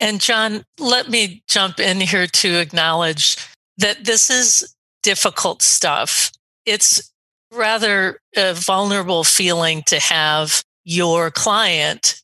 And 0.00 0.20
John, 0.20 0.64
let 0.78 1.08
me 1.08 1.42
jump 1.48 1.80
in 1.80 2.00
here 2.00 2.26
to 2.26 2.58
acknowledge 2.58 3.36
that 3.78 4.04
this 4.04 4.30
is 4.30 4.74
difficult 5.02 5.62
stuff. 5.62 6.32
It's 6.66 7.12
rather 7.56 8.20
a 8.36 8.54
vulnerable 8.54 9.24
feeling 9.24 9.82
to 9.86 9.98
have 9.98 10.62
your 10.84 11.30
client 11.30 12.22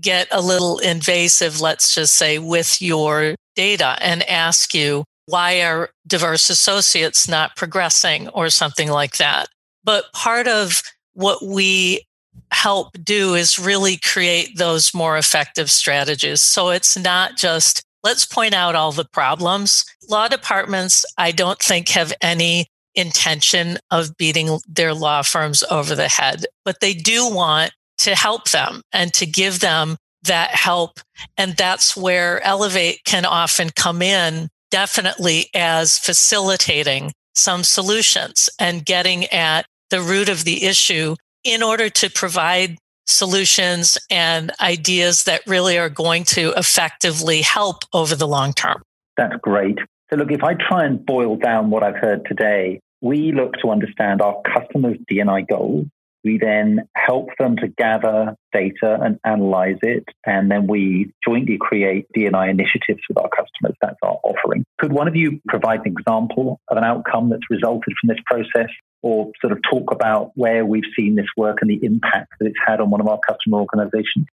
get 0.00 0.28
a 0.30 0.40
little 0.40 0.78
invasive, 0.78 1.60
let's 1.60 1.94
just 1.94 2.16
say, 2.16 2.38
with 2.38 2.80
your 2.80 3.34
data 3.54 3.96
and 4.00 4.22
ask 4.28 4.74
you, 4.74 5.04
why 5.26 5.62
are 5.62 5.90
diverse 6.06 6.50
associates 6.50 7.28
not 7.28 7.56
progressing 7.56 8.28
or 8.28 8.50
something 8.50 8.88
like 8.88 9.16
that? 9.18 9.48
But 9.84 10.12
part 10.12 10.48
of 10.48 10.82
what 11.14 11.44
we 11.44 12.06
help 12.52 12.92
do 13.02 13.34
is 13.34 13.58
really 13.58 13.96
create 13.96 14.56
those 14.58 14.92
more 14.92 15.16
effective 15.16 15.70
strategies. 15.70 16.42
So 16.42 16.70
it's 16.70 16.98
not 16.98 17.36
just 17.36 17.82
let's 18.02 18.24
point 18.24 18.54
out 18.54 18.74
all 18.74 18.92
the 18.92 19.04
problems. 19.04 19.84
Law 20.08 20.28
departments, 20.28 21.04
I 21.18 21.32
don't 21.32 21.58
think 21.58 21.90
have 21.90 22.12
any 22.20 22.66
intention 22.94 23.78
of 23.90 24.16
beating 24.16 24.58
their 24.68 24.94
law 24.94 25.22
firms 25.22 25.62
over 25.70 25.94
the 25.94 26.08
head, 26.08 26.46
but 26.64 26.80
they 26.80 26.94
do 26.94 27.28
want 27.28 27.72
to 27.98 28.14
help 28.14 28.50
them 28.50 28.82
and 28.92 29.12
to 29.14 29.26
give 29.26 29.60
them 29.60 29.96
that 30.24 30.50
help. 30.50 31.00
And 31.36 31.56
that's 31.56 31.96
where 31.96 32.42
Elevate 32.44 33.04
can 33.04 33.24
often 33.24 33.70
come 33.70 34.02
in, 34.02 34.48
definitely 34.70 35.46
as 35.54 35.98
facilitating 35.98 37.12
some 37.34 37.64
solutions 37.64 38.50
and 38.58 38.84
getting 38.84 39.26
at 39.26 39.66
the 39.90 40.00
root 40.00 40.28
of 40.28 40.44
the 40.44 40.64
issue 40.64 41.16
in 41.44 41.62
order 41.62 41.88
to 41.88 42.10
provide 42.10 42.76
solutions 43.06 43.98
and 44.10 44.52
ideas 44.60 45.24
that 45.24 45.42
really 45.46 45.78
are 45.78 45.88
going 45.88 46.24
to 46.24 46.52
effectively 46.56 47.42
help 47.42 47.84
over 47.92 48.14
the 48.14 48.28
long 48.28 48.52
term. 48.52 48.82
That's 49.16 49.36
great. 49.42 49.78
So, 50.10 50.16
look, 50.16 50.32
if 50.32 50.42
I 50.42 50.54
try 50.54 50.84
and 50.84 51.04
boil 51.04 51.36
down 51.36 51.70
what 51.70 51.84
I've 51.84 51.96
heard 51.96 52.26
today, 52.26 52.80
we 53.00 53.32
look 53.32 53.54
to 53.62 53.70
understand 53.70 54.20
our 54.20 54.40
customers' 54.42 54.98
DNI 55.10 55.48
goals. 55.48 55.86
We 56.24 56.36
then 56.36 56.88
help 56.94 57.28
them 57.38 57.56
to 57.56 57.68
gather 57.68 58.34
data 58.52 58.98
and 59.00 59.18
analyze 59.24 59.78
it. 59.82 60.04
And 60.26 60.50
then 60.50 60.66
we 60.66 61.12
jointly 61.26 61.56
create 61.58 62.06
DNI 62.14 62.50
initiatives 62.50 63.00
with 63.08 63.16
our 63.16 63.30
customers. 63.30 63.76
That's 63.80 63.96
our 64.02 64.18
offering. 64.22 64.64
Could 64.78 64.92
one 64.92 65.08
of 65.08 65.16
you 65.16 65.40
provide 65.48 65.80
an 65.86 65.94
example 65.98 66.60
of 66.68 66.76
an 66.76 66.84
outcome 66.84 67.30
that's 67.30 67.48
resulted 67.48 67.94
from 67.98 68.08
this 68.08 68.18
process 68.26 68.68
or 69.02 69.30
sort 69.40 69.52
of 69.52 69.60
talk 69.70 69.92
about 69.92 70.32
where 70.34 70.66
we've 70.66 70.84
seen 70.94 71.14
this 71.14 71.28
work 71.36 71.58
and 71.62 71.70
the 71.70 71.80
impact 71.82 72.32
that 72.38 72.46
it's 72.46 72.58
had 72.66 72.80
on 72.80 72.90
one 72.90 73.00
of 73.00 73.08
our 73.08 73.20
customer 73.26 73.58
organizations? 73.58 74.26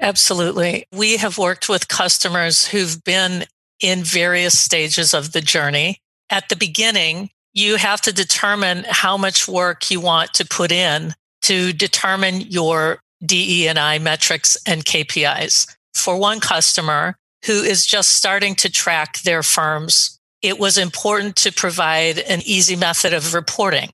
Absolutely. 0.00 0.84
We 0.92 1.16
have 1.16 1.38
worked 1.38 1.68
with 1.68 1.88
customers 1.88 2.66
who've 2.66 3.02
been 3.02 3.46
in 3.80 4.02
various 4.02 4.58
stages 4.58 5.14
of 5.14 5.32
the 5.32 5.40
journey. 5.40 5.98
At 6.30 6.48
the 6.48 6.56
beginning, 6.56 7.30
you 7.52 7.76
have 7.76 8.00
to 8.02 8.12
determine 8.12 8.84
how 8.88 9.16
much 9.16 9.48
work 9.48 9.90
you 9.90 10.00
want 10.00 10.34
to 10.34 10.46
put 10.46 10.70
in 10.70 11.14
to 11.42 11.72
determine 11.72 12.42
your 12.42 13.00
DE 13.24 13.68
and 13.68 13.78
I 13.78 13.98
metrics 13.98 14.56
and 14.66 14.84
KPIs. 14.84 15.74
For 15.94 16.16
one 16.16 16.40
customer 16.40 17.16
who 17.46 17.62
is 17.62 17.86
just 17.86 18.10
starting 18.10 18.54
to 18.56 18.70
track 18.70 19.22
their 19.22 19.42
firm's 19.42 20.20
it 20.42 20.58
was 20.58 20.78
important 20.78 21.36
to 21.36 21.52
provide 21.52 22.18
an 22.18 22.40
easy 22.44 22.76
method 22.76 23.12
of 23.12 23.34
reporting 23.34 23.90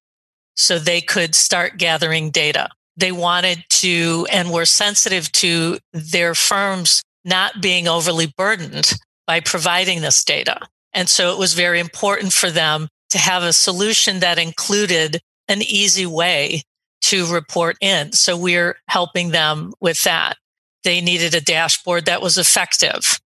so 0.54 0.78
they 0.78 1.00
could 1.00 1.34
start 1.34 1.76
gathering 1.76 2.30
data. 2.30 2.68
They 2.96 3.12
wanted 3.12 3.64
to 3.68 4.26
and 4.30 4.52
were 4.52 4.64
sensitive 4.64 5.30
to 5.32 5.78
their 5.92 6.34
firms 6.34 7.02
not 7.24 7.60
being 7.60 7.88
overly 7.88 8.32
burdened 8.38 8.92
by 9.26 9.40
providing 9.40 10.00
this 10.00 10.24
data. 10.24 10.60
And 10.92 11.08
so 11.08 11.32
it 11.32 11.38
was 11.38 11.54
very 11.54 11.80
important 11.80 12.32
for 12.32 12.50
them 12.50 12.88
to 13.10 13.18
have 13.18 13.42
a 13.42 13.52
solution 13.52 14.20
that 14.20 14.38
included 14.38 15.20
an 15.48 15.62
easy 15.62 16.06
way 16.06 16.62
to 17.02 17.32
report 17.32 17.76
in. 17.80 18.12
So 18.12 18.36
we're 18.36 18.78
helping 18.88 19.30
them 19.30 19.72
with 19.80 20.02
that. 20.04 20.36
They 20.84 21.00
needed 21.00 21.34
a 21.34 21.40
dashboard 21.40 22.06
that 22.06 22.22
was 22.22 22.38
effective. 22.38 23.20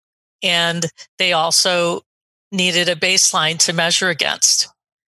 And 0.42 0.86
they 1.18 1.32
also 1.32 2.02
needed 2.52 2.88
a 2.88 2.96
baseline 2.96 3.58
to 3.60 3.72
measure 3.72 4.08
against. 4.08 4.68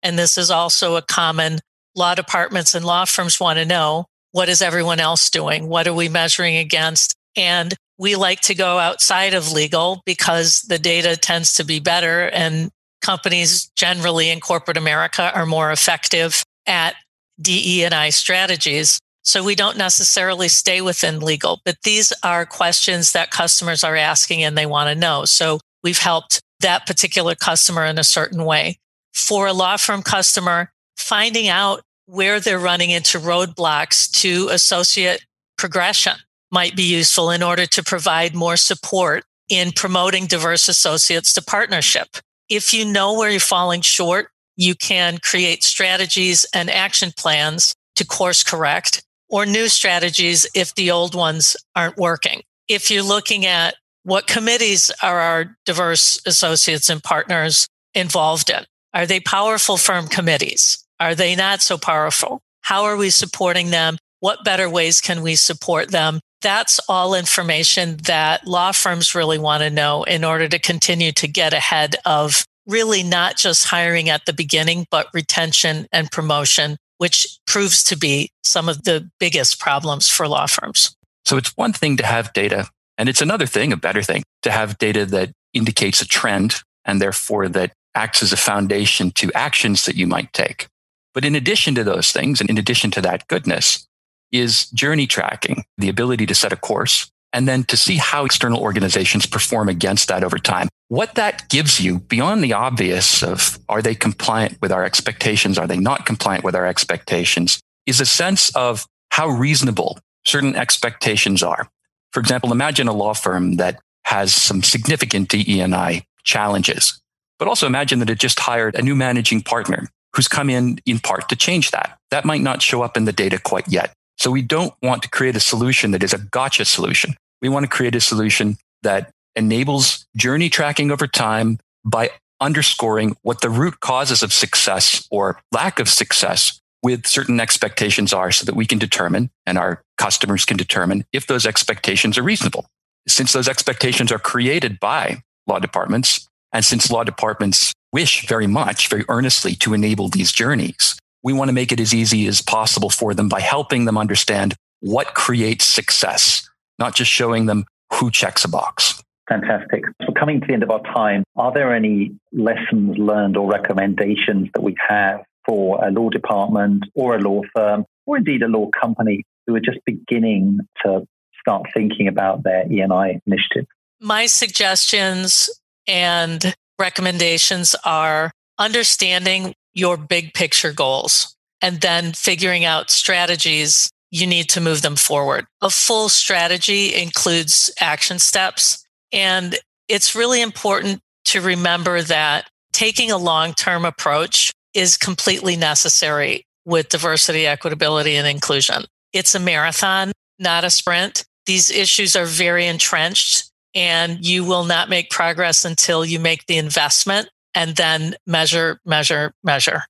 And 0.02 0.18
this 0.18 0.38
is 0.38 0.50
also 0.50 0.96
a 0.96 1.02
common 1.02 1.60
law 1.96 2.16
departments 2.16 2.76
and 2.76 2.86
law 2.86 3.06
firms 3.06 3.40
want 3.40 3.60
to 3.60 3.66
know 3.66 4.06
what 4.32 4.50
is 4.50 4.62
everyone 4.62 5.00
else 5.00 5.30
doing? 5.30 5.68
What 5.68 5.88
are 5.88 5.94
we 5.94 6.08
measuring 6.08 6.58
against? 6.58 7.16
And 7.36 7.74
we 8.00 8.16
like 8.16 8.40
to 8.40 8.56
go 8.56 8.80
outside 8.80 9.34
of 9.34 9.52
legal 9.52 10.02
because 10.06 10.62
the 10.62 10.80
data 10.80 11.18
tends 11.18 11.54
to 11.56 11.66
be 11.66 11.80
better 11.80 12.30
and 12.30 12.72
companies 13.02 13.70
generally 13.76 14.30
in 14.30 14.40
corporate 14.40 14.78
America 14.78 15.32
are 15.36 15.46
more 15.46 15.72
effective 15.72 16.44
at 16.66 16.96
DE 17.40 17.84
and 17.84 17.94
I 17.94 18.10
strategies. 18.10 19.00
So 19.24 19.44
we 19.44 19.54
don't 19.54 19.78
necessarily 19.78 20.48
stay 20.48 20.82
within 20.82 21.20
legal, 21.20 21.62
but 21.66 21.76
these 21.84 22.14
are 22.24 22.46
questions 22.46 23.12
that 23.12 23.32
customers 23.32 23.84
are 23.84 23.98
asking 23.98 24.44
and 24.44 24.58
they 24.58 24.66
want 24.66 24.90
to 24.90 24.96
know. 24.96 25.26
So 25.26 25.60
we've 25.84 26.00
helped 26.00 26.42
that 26.62 26.88
particular 26.88 27.36
customer 27.36 27.86
in 27.86 28.00
a 28.00 28.04
certain 28.04 28.46
way. 28.46 28.78
For 29.14 29.48
a 29.48 29.54
law 29.54 29.76
firm 29.76 30.04
customer, 30.04 30.72
finding 30.98 31.50
out 31.50 31.82
where 32.06 32.40
they're 32.40 32.60
running 32.60 32.92
into 32.92 33.20
roadblocks 33.20 34.10
to 34.22 34.48
associate 34.52 35.26
progression 35.58 36.14
might 36.52 36.76
be 36.76 36.84
useful 36.84 37.32
in 37.32 37.44
order 37.44 37.66
to 37.66 37.84
provide 37.84 38.36
more 38.36 38.58
support 38.58 39.24
in 39.50 39.72
promoting 39.72 40.28
diverse 40.28 40.68
associates 40.68 41.34
to 41.34 41.42
partnership. 41.42 42.18
If 42.50 42.74
you 42.74 42.86
know 42.86 43.18
where 43.18 43.30
you're 43.30 43.40
falling 43.40 43.82
short, 43.82 44.30
you 44.56 44.76
can 44.76 45.18
create 45.20 45.64
strategies 45.64 46.46
and 46.54 46.70
action 46.70 47.14
plans 47.16 47.74
to 47.96 48.06
course 48.06 48.44
correct 48.44 49.04
or 49.30 49.46
new 49.46 49.68
strategies 49.68 50.48
if 50.56 50.74
the 50.76 50.92
old 50.92 51.16
ones 51.16 51.56
aren't 51.76 51.98
working. 51.98 52.42
If 52.68 52.92
you're 52.92 53.04
looking 53.04 53.46
at 53.46 53.76
what 54.04 54.28
committees 54.28 54.92
are 55.04 55.20
our 55.20 55.58
diverse 55.66 56.20
associates 56.26 56.90
and 56.90 57.04
partners 57.04 57.68
involved 57.94 58.50
in? 58.50 58.64
Are 58.94 59.06
they 59.06 59.20
powerful 59.20 59.78
firm 59.78 60.08
committees? 60.08 60.84
Are 61.00 61.16
they 61.16 61.36
not 61.36 61.62
so 61.62 61.78
powerful? 61.78 62.42
How 62.62 62.84
are 62.84 62.98
we 62.98 63.10
supporting 63.10 63.70
them? 63.70 63.98
What 64.20 64.44
better 64.44 64.70
ways 64.70 65.02
can 65.02 65.22
we 65.22 65.36
support 65.36 65.92
them? 65.92 66.20
That's 66.42 66.80
all 66.88 67.14
information 67.14 67.98
that 68.06 68.48
law 68.48 68.72
firms 68.72 69.14
really 69.14 69.38
want 69.38 69.64
to 69.64 69.70
know 69.70 70.04
in 70.04 70.24
order 70.24 70.48
to 70.48 70.60
continue 70.60 71.12
to 71.14 71.28
get 71.28 71.54
ahead 71.54 71.96
of 72.06 72.46
really 72.66 73.04
not 73.04 73.36
just 73.36 73.68
hiring 73.68 74.10
at 74.10 74.26
the 74.26 74.34
beginning, 74.34 74.86
but 74.90 75.08
retention 75.14 75.88
and 75.92 76.12
promotion, 76.12 76.78
which 76.98 77.40
proves 77.46 77.84
to 77.86 77.98
be 77.98 78.32
some 78.44 78.70
of 78.70 78.84
the 78.84 79.10
biggest 79.20 79.60
problems 79.60 80.08
for 80.08 80.28
law 80.28 80.46
firms. 80.46 80.96
So 81.26 81.36
it's 81.36 81.58
one 81.58 81.74
thing 81.74 81.98
to 81.98 82.06
have 82.06 82.32
data, 82.34 82.70
and 82.98 83.10
it's 83.10 83.22
another 83.22 83.46
thing, 83.46 83.74
a 83.74 83.78
better 83.78 84.04
thing, 84.04 84.24
to 84.44 84.52
have 84.52 84.78
data 84.78 85.06
that 85.08 85.32
indicates 85.54 86.02
a 86.02 86.08
trend 86.08 86.62
and 86.86 87.02
therefore 87.02 87.50
that 87.50 87.74
acts 87.96 88.24
as 88.24 88.32
a 88.32 88.38
foundation 88.38 89.12
to 89.12 89.32
actions 89.34 89.86
that 89.86 89.96
you 89.96 90.08
might 90.08 90.32
take. 90.32 90.68
But 91.14 91.26
in 91.26 91.36
addition 91.36 91.76
to 91.76 91.84
those 91.84 92.12
things, 92.12 92.40
and 92.40 92.50
in 92.50 92.58
addition 92.58 92.92
to 92.92 93.02
that 93.02 93.28
goodness, 93.28 93.88
is 94.32 94.70
journey 94.72 95.08
tracking, 95.08 95.64
the 95.78 95.90
ability 95.90 96.26
to 96.28 96.36
set 96.36 96.54
a 96.54 96.56
course 96.56 97.12
and 97.32 97.48
then 97.48 97.64
to 97.66 97.78
see 97.78 97.98
how 97.98 98.26
external 98.26 98.62
organizations 98.62 99.26
perform 99.26 99.70
against 99.70 100.08
that 100.08 100.24
over 100.24 100.38
time. 100.38 100.68
What 100.88 101.16
that 101.16 101.48
gives 101.50 101.80
you 101.80 102.00
beyond 102.00 102.44
the 102.44 102.54
obvious 102.54 103.22
of 103.22 103.60
are 103.70 103.82
they 103.82 103.94
compliant 103.94 104.58
with 104.62 104.72
our 104.72 104.84
expectations? 104.84 105.58
Are 105.58 105.68
they 105.68 105.78
not 105.78 106.06
compliant 106.06 106.44
with 106.44 106.56
our 106.56 106.66
expectations? 106.66 107.60
Is 107.86 108.02
a 108.02 108.06
sense 108.06 108.56
of 108.56 108.86
how 109.12 109.28
reasonable 109.28 110.00
certain 110.26 110.56
expectations 110.56 111.44
are. 111.44 111.70
For 112.12 112.20
example, 112.20 112.52
imagine 112.52 112.88
a 112.88 112.94
law 112.94 113.14
firm 113.14 113.58
that 113.58 113.80
has 114.06 114.34
some 114.34 114.64
significant 114.64 115.30
DE&I 115.30 116.04
challenges, 116.24 117.00
but 117.38 117.48
also 117.48 117.68
imagine 117.68 118.00
that 118.00 118.10
it 118.10 118.20
just 118.20 118.40
hired 118.40 118.76
a 118.76 118.82
new 118.82 118.96
managing 118.96 119.42
partner 119.42 119.88
who's 120.16 120.28
come 120.28 120.50
in 120.50 120.80
in 120.86 121.00
part 121.00 121.30
to 121.30 121.36
change 121.36 121.72
that. 121.72 121.98
That 122.10 122.26
might 122.26 122.42
not 122.42 122.62
show 122.62 122.82
up 122.82 122.98
in 122.98 123.06
the 123.06 123.14
data 123.14 123.40
quite 123.40 123.68
yet. 123.68 123.94
So 124.20 124.32
we 124.32 124.42
don't 124.42 124.74
want 124.82 125.02
to 125.04 125.10
create 125.10 125.36
a 125.36 125.40
solution 125.40 125.92
that 125.92 126.04
is 126.04 126.14
a 126.14 126.18
gotcha 126.18 126.66
solution. 126.66 127.16
We 127.42 127.50
want 127.50 127.64
to 127.64 127.70
create 127.70 127.96
a 127.96 128.02
solution 128.02 128.58
that 128.84 129.12
enables 129.36 130.06
journey 130.18 130.50
tracking 130.50 130.92
over 130.92 131.08
time 131.08 131.60
by 131.86 132.10
underscoring 132.42 133.16
what 133.22 133.42
the 133.42 133.50
root 133.50 133.80
causes 133.80 134.22
of 134.22 134.34
success 134.34 135.08
or 135.10 135.40
lack 135.54 135.80
of 135.80 135.88
success 135.88 136.60
with 136.84 137.06
certain 137.08 137.40
expectations 137.40 138.14
are 138.14 138.32
so 138.32 138.46
that 138.46 138.56
we 138.56 138.66
can 138.66 138.78
determine 138.78 139.30
and 139.46 139.58
our 139.58 139.82
customers 139.98 140.46
can 140.46 140.58
determine 140.58 141.06
if 141.14 141.28
those 141.28 141.46
expectations 141.46 142.18
are 142.18 142.24
reasonable. 142.24 142.66
Since 143.08 143.34
those 143.34 143.48
expectations 143.48 144.12
are 144.12 144.20
created 144.20 144.80
by 144.80 145.24
law 145.48 145.60
departments, 145.60 146.28
and 146.52 146.64
since 146.64 146.92
law 146.92 147.04
departments 147.04 147.74
wish 147.92 148.28
very 148.28 148.48
much, 148.48 148.88
very 148.88 149.06
earnestly 149.10 149.56
to 149.56 149.74
enable 149.74 150.10
these 150.10 150.32
journeys, 150.32 150.98
we 151.24 151.34
want 151.34 151.50
to 151.50 151.54
make 151.54 151.72
it 151.72 151.80
as 151.80 151.94
easy 151.94 152.28
as 152.28 152.42
possible 152.42 152.90
for 152.90 153.14
them 153.14 153.30
by 153.30 153.40
helping 153.40 153.86
them 153.86 153.98
understand 153.98 154.56
what 154.80 155.14
creates 155.14 155.66
success, 155.66 156.50
not 156.78 156.96
just 156.96 157.12
showing 157.12 157.46
them 157.46 157.66
who 157.94 158.12
checks 158.12 158.46
a 158.46 158.48
box. 158.48 159.04
Fantastic. 159.28 159.84
So, 160.06 160.14
coming 160.14 160.42
to 160.42 160.48
the 160.48 160.54
end 160.54 160.64
of 160.64 160.72
our 160.72 160.82
time, 160.82 161.24
are 161.36 161.52
there 161.54 161.74
any 161.74 162.16
lessons 162.34 162.98
learned 162.98 163.38
or 163.38 163.50
recommendations 163.50 164.50
that 164.54 164.62
we 164.62 164.76
have 164.88 165.24
for 165.46 165.84
a 165.86 165.92
law 165.92 166.10
department 166.10 166.84
or 166.96 167.16
a 167.16 167.20
law 167.20 167.42
firm 167.56 167.86
or 168.06 168.18
indeed 168.18 168.42
a 168.42 168.48
law 168.48 168.70
company 168.82 169.24
who 169.46 169.56
are 169.56 169.60
just 169.60 169.80
beginning 169.86 170.60
to 170.84 171.06
start 171.40 171.68
thinking 171.74 172.08
about 172.08 172.44
their 172.44 172.72
E&I 172.72 173.22
initiative? 173.26 173.66
My 174.00 174.26
suggestions 174.26 175.50
and 175.88 176.56
recommendations 176.80 177.76
are 177.86 178.32
understanding 178.58 179.54
your 179.74 179.98
big 179.98 180.34
picture 180.34 180.74
goals 180.74 181.36
and 181.62 181.82
then 181.82 182.14
figuring 182.14 182.66
out 182.66 182.90
strategies 182.90 183.90
you 184.12 184.26
need 184.26 184.50
to 184.50 184.62
move 184.62 184.82
them 184.82 184.96
forward. 184.96 185.46
A 185.62 185.70
full 185.70 186.10
strategy 186.10 186.96
includes 186.96 187.72
action 187.80 188.20
steps. 188.20 188.84
And 189.12 189.58
it's 189.88 190.16
really 190.16 190.42
important 190.42 191.00
to 191.26 191.42
remember 191.42 192.02
that 192.02 192.50
taking 192.74 193.12
a 193.12 193.18
long 193.18 193.54
term 193.54 193.86
approach 193.86 194.52
is 194.74 194.98
completely 194.98 195.56
necessary 195.56 196.46
with 196.66 196.90
diversity, 196.90 197.44
equitability, 197.44 198.14
and 198.14 198.28
inclusion. 198.28 198.84
It's 199.14 199.36
a 199.36 199.40
marathon, 199.40 200.12
not 200.38 200.64
a 200.64 200.70
sprint. 200.70 201.26
These 201.46 201.72
issues 201.72 202.16
are 202.16 202.26
very 202.26 202.68
entrenched 202.68 203.52
and 203.76 204.26
you 204.26 204.44
will 204.44 204.66
not 204.66 204.90
make 204.90 205.10
progress 205.10 205.66
until 205.66 206.04
you 206.04 206.20
make 206.20 206.46
the 206.46 206.58
investment 206.58 207.30
and 207.56 207.76
then 207.76 208.16
measure, 208.26 208.80
measure, 208.86 209.34
measure. 209.44 209.82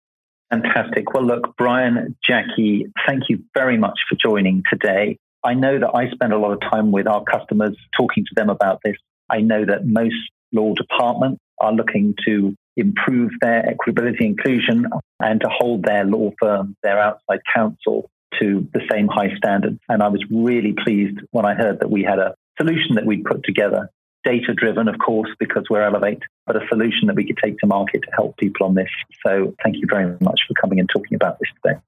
Fantastic. 0.49 1.13
Well, 1.13 1.25
look, 1.25 1.55
Brian, 1.57 2.15
Jackie, 2.25 2.87
thank 3.07 3.23
you 3.29 3.43
very 3.53 3.77
much 3.77 3.99
for 4.09 4.15
joining 4.15 4.63
today. 4.69 5.17
I 5.43 5.53
know 5.53 5.79
that 5.79 5.91
I 5.93 6.09
spend 6.09 6.33
a 6.33 6.37
lot 6.37 6.51
of 6.51 6.59
time 6.61 6.91
with 6.91 7.07
our 7.07 7.23
customers 7.23 7.77
talking 7.95 8.25
to 8.25 8.31
them 8.35 8.49
about 8.49 8.79
this. 8.83 8.95
I 9.29 9.41
know 9.41 9.63
that 9.63 9.85
most 9.85 10.15
law 10.51 10.73
departments 10.73 11.39
are 11.61 11.71
looking 11.71 12.15
to 12.25 12.55
improve 12.75 13.31
their 13.41 13.63
equitability 13.63 14.21
inclusion 14.21 14.87
and 15.19 15.41
to 15.41 15.49
hold 15.49 15.83
their 15.83 16.03
law 16.05 16.31
firms, 16.41 16.75
their 16.81 16.99
outside 16.99 17.39
counsel 17.53 18.09
to 18.39 18.67
the 18.73 18.81
same 18.91 19.07
high 19.07 19.35
standards. 19.35 19.79
And 19.87 20.01
I 20.01 20.07
was 20.07 20.23
really 20.31 20.73
pleased 20.73 21.19
when 21.31 21.45
I 21.45 21.53
heard 21.53 21.79
that 21.81 21.91
we 21.91 22.03
had 22.03 22.19
a 22.19 22.35
solution 22.59 22.95
that 22.95 23.05
we'd 23.05 23.25
put 23.25 23.43
together 23.43 23.89
data 24.23 24.53
driven, 24.53 24.87
of 24.87 24.97
course, 24.99 25.29
because 25.39 25.65
we're 25.69 25.81
Elevate, 25.81 26.21
but 26.45 26.55
a 26.55 26.67
solution 26.67 27.07
that 27.07 27.15
we 27.15 27.25
could 27.25 27.37
take 27.37 27.57
to 27.59 27.67
market 27.67 28.01
to 28.03 28.11
help 28.11 28.37
people 28.37 28.65
on 28.65 28.75
this. 28.75 28.89
So 29.25 29.55
thank 29.63 29.77
you 29.77 29.87
very 29.89 30.15
much 30.19 30.41
for 30.47 30.53
coming 30.59 30.79
and 30.79 30.89
talking 30.89 31.15
about 31.15 31.39
this 31.39 31.49
today. 31.63 31.79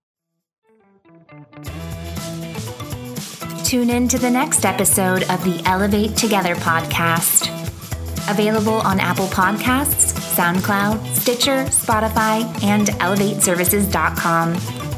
Tune 3.63 3.89
in 3.89 4.07
to 4.09 4.17
the 4.17 4.29
next 4.29 4.65
episode 4.65 5.23
of 5.23 5.43
the 5.45 5.61
Elevate 5.65 6.17
Together 6.17 6.55
podcast. 6.55 7.49
Available 8.29 8.81
on 8.81 8.99
Apple 8.99 9.27
Podcasts, 9.27 10.13
SoundCloud, 10.35 11.15
Stitcher, 11.15 11.63
Spotify, 11.65 12.43
and 12.63 12.87
ElevateServices.com. 12.87 14.90